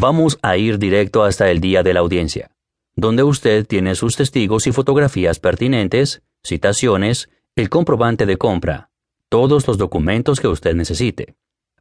Vamos 0.00 0.38
a 0.42 0.56
ir 0.56 0.78
directo 0.78 1.24
hasta 1.24 1.50
el 1.50 1.60
día 1.60 1.82
de 1.82 1.92
la 1.92 1.98
audiencia, 1.98 2.52
donde 2.94 3.24
usted 3.24 3.66
tiene 3.66 3.96
sus 3.96 4.14
testigos 4.14 4.68
y 4.68 4.70
fotografías 4.70 5.40
pertinentes, 5.40 6.22
citaciones, 6.44 7.30
el 7.56 7.68
comprobante 7.68 8.24
de 8.24 8.36
compra, 8.36 8.90
todos 9.28 9.66
los 9.66 9.76
documentos 9.76 10.38
que 10.38 10.46
usted 10.46 10.76
necesite. 10.76 11.34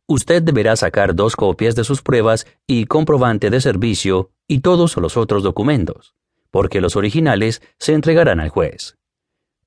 Usted 0.08 0.42
deberá 0.42 0.76
sacar 0.76 1.14
dos 1.14 1.36
copias 1.36 1.76
de 1.76 1.84
sus 1.84 2.02
pruebas 2.02 2.48
y 2.66 2.86
comprobante 2.86 3.52
de 3.52 3.62
servicio 3.62 4.32
y 4.48 4.62
todos 4.62 4.98
los 4.98 5.16
otros 5.16 5.44
documentos, 5.44 6.16
porque 6.50 6.82
los 6.82 6.96
originales 6.96 7.62
se 7.78 7.94
entregarán 7.94 8.40
al 8.40 8.50
juez. 8.50 8.98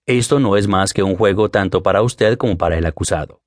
Esto 0.07 0.41
no 0.41 0.57
es 0.57 0.67
más 0.67 0.93
que 0.93 1.05
un 1.05 1.15
juego 1.15 1.53
tanto 1.53 1.85
para 1.85 2.03
usted 2.03 2.37
como 2.37 2.59
para 2.59 2.77
el 2.77 2.87
acusado. 2.87 3.43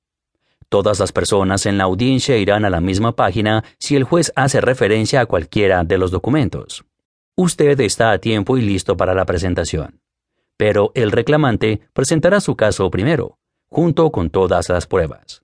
Todas 0.68 0.98
las 1.00 1.12
personas 1.12 1.66
en 1.66 1.78
la 1.78 1.84
audiencia 1.84 2.36
irán 2.36 2.64
a 2.64 2.70
la 2.70 2.80
misma 2.80 3.12
página 3.12 3.64
si 3.78 3.96
el 3.96 4.04
juez 4.04 4.32
hace 4.36 4.60
referencia 4.60 5.20
a 5.20 5.26
cualquiera 5.26 5.84
de 5.84 5.98
los 5.98 6.10
documentos. 6.10 6.84
Usted 7.36 7.80
está 7.80 8.12
a 8.12 8.18
tiempo 8.18 8.56
y 8.56 8.62
listo 8.62 8.96
para 8.96 9.14
la 9.14 9.24
presentación. 9.24 10.00
Pero 10.56 10.92
el 10.94 11.10
reclamante 11.10 11.80
presentará 11.92 12.40
su 12.40 12.54
caso 12.54 12.90
primero, 12.90 13.38
junto 13.68 14.10
con 14.12 14.30
todas 14.30 14.68
las 14.68 14.86
pruebas. 14.86 15.42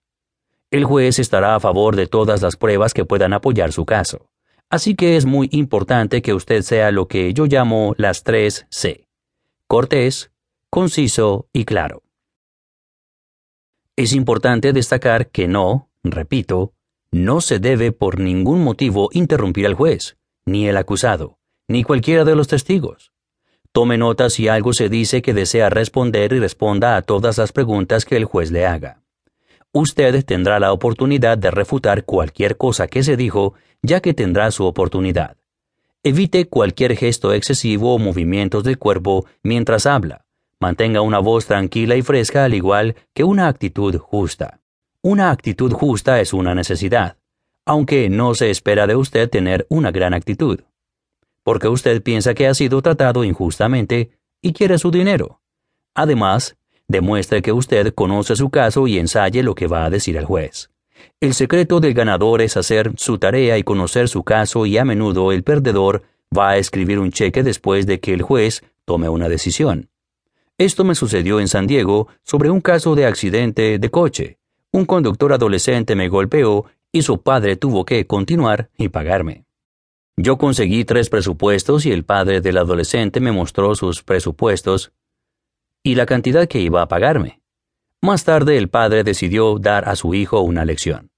El 0.71 0.85
juez 0.85 1.19
estará 1.19 1.57
a 1.57 1.61
favor 1.61 1.97
de 1.97 2.07
todas 2.07 2.43
las 2.43 2.57
pruebas 2.57 2.95
que 2.95 3.05
puedan 3.05 3.33
apoyar 3.33 3.73
su 3.73 3.85
caso. 3.85 4.31
Así 4.69 4.95
que 4.95 5.17
es 5.17 5.27
muy 5.27 5.49
importante 5.51 6.23
que 6.23 6.33
usted 6.33 6.63
sea 6.63 6.93
lo 6.93 7.09
que 7.09 7.35
yo 7.35 7.47
llamo 7.47 7.95
las 7.99 8.23
tres 8.23 8.67
C. 8.71 9.09
Cortés, 9.67 10.31
conciso 10.71 11.49
y 11.53 11.65
claro. 11.65 12.05
Es 14.01 14.15
importante 14.15 14.73
destacar 14.73 15.29
que 15.29 15.47
no, 15.47 15.91
repito, 16.03 16.73
no 17.13 17.43
se 17.43 17.59
debe 17.59 17.93
por 17.93 18.19
ningún 18.19 18.65
motivo 18.65 19.11
interrumpir 19.13 19.67
al 19.67 19.75
juez, 19.75 20.17
ni 20.47 20.67
el 20.67 20.79
acusado, 20.79 21.37
ni 21.69 21.85
cualquiera 21.85 22.25
de 22.25 22.35
los 22.35 22.49
testigos. 22.49 23.13
Tome 23.73 23.99
nota 23.99 24.31
si 24.31 24.49
algo 24.49 24.73
se 24.73 24.89
dice 24.89 25.21
que 25.21 25.35
desea 25.35 25.69
responder 25.69 26.33
y 26.33 26.39
responda 26.39 26.97
a 26.97 27.03
todas 27.03 27.37
las 27.37 27.53
preguntas 27.53 28.07
que 28.07 28.17
el 28.17 28.25
juez 28.25 28.51
le 28.51 28.65
haga. 28.65 29.03
Usted 29.71 30.25
tendrá 30.25 30.59
la 30.61 30.73
oportunidad 30.73 31.37
de 31.37 31.51
refutar 31.51 32.07
cualquier 32.07 32.57
cosa 32.57 32.89
que 32.89 33.03
se 33.03 33.19
dijo, 33.19 33.53
ya 33.83 34.01
que 34.01 34.15
tendrá 34.15 34.51
su 34.51 34.65
oportunidad. 34.65 35.37
Evite 36.03 36.49
cualquier 36.49 36.97
gesto 36.97 37.35
excesivo 37.35 37.97
o 37.97 37.99
movimientos 37.99 38.65
del 38.65 38.79
cuerpo 38.79 39.27
mientras 39.43 39.85
habla, 39.85 40.25
Mantenga 40.63 41.01
una 41.01 41.21
voz 41.21 41.47
tranquila 41.47 41.97
y 41.97 42.03
fresca 42.03 42.45
al 42.45 42.53
igual 42.53 42.95
que 43.15 43.25
una 43.25 43.49
actitud 43.49 43.97
justa. 43.97 44.61
Una 45.01 45.31
actitud 45.31 45.73
justa 45.73 46.21
es 46.21 46.35
una 46.35 46.55
necesidad, 46.55 47.17
aunque 47.65 48.11
no 48.11 48.35
se 48.35 48.51
espera 48.51 48.87
de 48.87 48.95
usted 48.95 49.31
tener 49.31 49.67
una 49.71 49.91
gran 49.91 50.13
actitud. 50.13 50.61
Porque 51.43 51.69
usted 51.69 52.03
piensa 52.03 52.35
que 52.35 52.47
ha 52.47 52.53
sido 52.53 52.83
tratado 52.83 53.25
injustamente 53.25 54.11
y 54.43 54.53
quiere 54.53 54.77
su 54.77 54.91
dinero. 54.91 55.41
Además, 55.95 56.59
demuestre 56.89 57.41
que 57.41 57.53
usted 57.53 57.95
conoce 57.95 58.37
su 58.37 58.51
caso 58.51 58.87
y 58.87 58.99
ensaye 58.99 59.43
lo 59.43 59.55
que 59.55 59.67
va 59.67 59.87
a 59.87 59.91
decir 59.91 60.19
el 60.19 60.27
juez. 60.27 60.71
El 61.21 61.33
secreto 61.33 61.81
del 61.81 61.95
ganador 61.95 62.43
es 62.43 62.59
hacer 62.59 62.93
su 62.97 63.17
tarea 63.17 63.57
y 63.57 63.63
conocer 63.63 64.11
su 64.11 64.25
caso 64.25 64.67
y 64.67 64.77
a 64.77 64.85
menudo 64.85 65.33
el 65.33 65.43
perdedor 65.43 66.03
va 66.37 66.51
a 66.51 66.57
escribir 66.59 66.99
un 66.99 67.13
cheque 67.13 67.43
después 67.43 67.87
de 67.87 67.99
que 67.99 68.13
el 68.13 68.21
juez 68.21 68.63
tome 68.85 69.09
una 69.09 69.31
decisión. 69.31 69.90
Esto 70.61 70.85
me 70.85 70.95
sucedió 70.95 71.41
en 71.41 71.49
San 71.49 71.67
Diego 71.67 72.09
sobre 72.23 72.51
un 72.51 72.61
caso 72.61 72.95
de 72.95 73.07
accidente 73.07 73.79
de 73.79 73.91
coche. 73.91 74.37
Un 74.73 74.85
conductor 74.85 75.33
adolescente 75.33 75.95
me 75.95 76.11
golpeó 76.11 76.67
y 76.93 77.01
su 77.01 77.23
padre 77.23 77.57
tuvo 77.57 77.87
que 77.87 78.07
continuar 78.07 78.69
y 78.77 78.91
pagarme. 78.91 79.47
Yo 80.19 80.37
conseguí 80.37 80.85
tres 80.85 81.09
presupuestos 81.09 81.87
y 81.87 81.93
el 81.93 82.05
padre 82.05 82.43
del 82.43 82.59
adolescente 82.59 83.21
me 83.21 83.33
mostró 83.33 83.75
sus 83.75 84.03
presupuestos 84.03 84.93
y 85.83 85.95
la 85.95 86.05
cantidad 86.05 86.47
que 86.47 86.61
iba 86.61 86.83
a 86.83 86.89
pagarme. 86.89 87.41
Más 88.03 88.25
tarde 88.25 88.59
el 88.59 88.69
padre 88.69 89.03
decidió 89.03 89.59
dar 89.59 89.89
a 89.89 89.97
su 89.97 90.13
hijo 90.13 90.41
una 90.41 90.67
lección. 90.67 91.11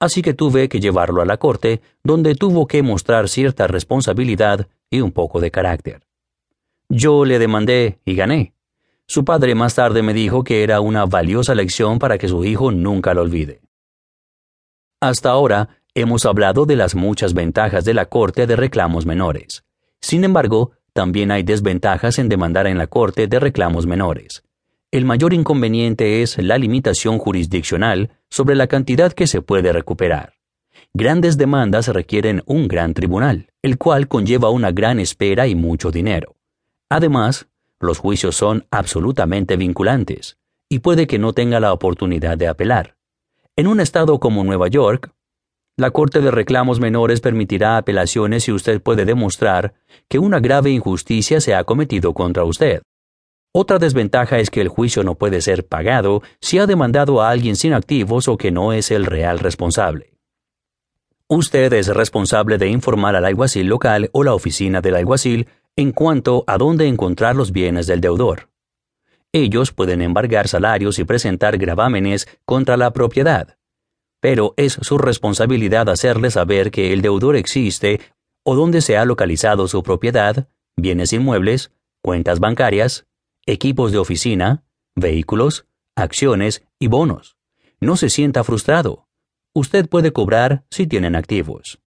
Así 0.00 0.20
que 0.20 0.34
tuve 0.34 0.68
que 0.68 0.80
llevarlo 0.80 1.22
a 1.22 1.26
la 1.26 1.36
corte, 1.36 1.80
donde 2.02 2.34
tuvo 2.34 2.66
que 2.66 2.82
mostrar 2.82 3.28
cierta 3.28 3.68
responsabilidad 3.68 4.66
y 4.90 5.00
un 5.00 5.12
poco 5.12 5.38
de 5.38 5.52
carácter. 5.52 6.02
Yo 6.88 7.24
le 7.24 7.38
demandé 7.38 8.00
y 8.04 8.16
gané. 8.16 8.52
Su 9.10 9.24
padre 9.24 9.56
más 9.56 9.74
tarde 9.74 10.04
me 10.04 10.14
dijo 10.14 10.44
que 10.44 10.62
era 10.62 10.80
una 10.80 11.04
valiosa 11.04 11.52
lección 11.56 11.98
para 11.98 12.16
que 12.16 12.28
su 12.28 12.44
hijo 12.44 12.70
nunca 12.70 13.12
lo 13.12 13.22
olvide. 13.22 13.60
Hasta 15.00 15.30
ahora 15.30 15.80
hemos 15.94 16.24
hablado 16.26 16.64
de 16.64 16.76
las 16.76 16.94
muchas 16.94 17.34
ventajas 17.34 17.84
de 17.84 17.92
la 17.92 18.04
Corte 18.04 18.46
de 18.46 18.54
Reclamos 18.54 19.06
Menores. 19.06 19.64
Sin 20.00 20.22
embargo, 20.22 20.70
también 20.92 21.32
hay 21.32 21.42
desventajas 21.42 22.20
en 22.20 22.28
demandar 22.28 22.68
en 22.68 22.78
la 22.78 22.86
Corte 22.86 23.26
de 23.26 23.40
Reclamos 23.40 23.84
Menores. 23.84 24.44
El 24.92 25.06
mayor 25.06 25.34
inconveniente 25.34 26.22
es 26.22 26.38
la 26.38 26.56
limitación 26.56 27.18
jurisdiccional 27.18 28.10
sobre 28.28 28.54
la 28.54 28.68
cantidad 28.68 29.12
que 29.12 29.26
se 29.26 29.42
puede 29.42 29.72
recuperar. 29.72 30.34
Grandes 30.94 31.36
demandas 31.36 31.88
requieren 31.88 32.44
un 32.46 32.68
gran 32.68 32.94
tribunal, 32.94 33.48
el 33.60 33.76
cual 33.76 34.06
conlleva 34.06 34.50
una 34.50 34.70
gran 34.70 35.00
espera 35.00 35.48
y 35.48 35.56
mucho 35.56 35.90
dinero. 35.90 36.36
Además, 36.88 37.49
los 37.80 37.98
juicios 37.98 38.36
son 38.36 38.66
absolutamente 38.70 39.56
vinculantes, 39.56 40.38
y 40.68 40.80
puede 40.80 41.06
que 41.06 41.18
no 41.18 41.32
tenga 41.32 41.60
la 41.60 41.72
oportunidad 41.72 42.38
de 42.38 42.48
apelar. 42.48 42.96
En 43.56 43.66
un 43.66 43.80
estado 43.80 44.20
como 44.20 44.44
Nueva 44.44 44.68
York, 44.68 45.12
la 45.76 45.90
Corte 45.90 46.20
de 46.20 46.30
Reclamos 46.30 46.78
Menores 46.78 47.20
permitirá 47.20 47.78
apelaciones 47.78 48.44
si 48.44 48.52
usted 48.52 48.82
puede 48.82 49.04
demostrar 49.04 49.74
que 50.08 50.18
una 50.18 50.38
grave 50.38 50.70
injusticia 50.70 51.40
se 51.40 51.54
ha 51.54 51.64
cometido 51.64 52.12
contra 52.12 52.44
usted. 52.44 52.82
Otra 53.52 53.78
desventaja 53.78 54.38
es 54.38 54.50
que 54.50 54.60
el 54.60 54.68
juicio 54.68 55.02
no 55.02 55.16
puede 55.16 55.40
ser 55.40 55.66
pagado 55.66 56.22
si 56.40 56.58
ha 56.58 56.66
demandado 56.66 57.20
a 57.20 57.30
alguien 57.30 57.56
sin 57.56 57.72
activos 57.72 58.28
o 58.28 58.36
que 58.36 58.50
no 58.50 58.72
es 58.72 58.90
el 58.90 59.06
real 59.06 59.38
responsable. 59.38 60.12
Usted 61.28 61.72
es 61.72 61.88
responsable 61.88 62.58
de 62.58 62.68
informar 62.68 63.16
al 63.16 63.24
alguacil 63.24 63.66
local 63.66 64.10
o 64.12 64.22
la 64.22 64.34
oficina 64.34 64.80
del 64.80 64.96
alguacil 64.96 65.48
en 65.80 65.92
cuanto 65.92 66.44
a 66.46 66.58
dónde 66.58 66.86
encontrar 66.86 67.34
los 67.34 67.52
bienes 67.52 67.86
del 67.86 68.00
deudor. 68.00 68.50
Ellos 69.32 69.72
pueden 69.72 70.02
embargar 70.02 70.48
salarios 70.48 70.98
y 70.98 71.04
presentar 71.04 71.56
gravámenes 71.56 72.28
contra 72.44 72.76
la 72.76 72.92
propiedad, 72.92 73.56
pero 74.20 74.54
es 74.56 74.74
su 74.74 74.98
responsabilidad 74.98 75.88
hacerle 75.88 76.30
saber 76.30 76.70
que 76.70 76.92
el 76.92 77.00
deudor 77.00 77.36
existe 77.36 78.00
o 78.44 78.54
dónde 78.54 78.80
se 78.80 78.96
ha 78.96 79.04
localizado 79.04 79.68
su 79.68 79.82
propiedad, 79.82 80.48
bienes 80.76 81.12
inmuebles, 81.12 81.72
cuentas 82.02 82.40
bancarias, 82.40 83.06
equipos 83.46 83.92
de 83.92 83.98
oficina, 83.98 84.64
vehículos, 84.94 85.66
acciones 85.96 86.62
y 86.78 86.88
bonos. 86.88 87.36
No 87.80 87.96
se 87.96 88.10
sienta 88.10 88.44
frustrado. 88.44 89.06
Usted 89.54 89.88
puede 89.88 90.12
cobrar 90.12 90.64
si 90.70 90.86
tienen 90.86 91.16
activos. 91.16 91.80